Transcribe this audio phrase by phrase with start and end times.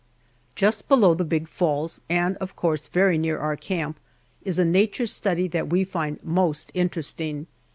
[0.55, 3.99] Just below the big falls, and of course very near our camp,
[4.41, 7.45] is a nature study that we find most interesting.